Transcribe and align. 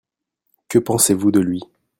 Que 0.67 0.79
pensez-vous 0.79 1.29
de 1.29 1.41
lui? 1.41 1.61